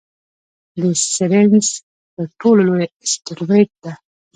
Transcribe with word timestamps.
د 0.81 0.83
سیریز 1.13 1.67
تر 2.15 2.27
ټولو 2.41 2.61
لویه 2.67 2.87
اسټرويډ 3.03 3.69
ده. 3.83 3.91